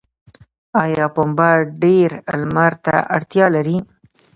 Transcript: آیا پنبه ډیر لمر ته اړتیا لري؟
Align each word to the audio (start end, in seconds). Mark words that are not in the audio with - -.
آیا 0.83 1.05
پنبه 1.15 1.49
ډیر 1.81 2.09
لمر 2.41 2.73
ته 2.85 2.95
اړتیا 3.15 3.45
لري؟ 3.55 3.77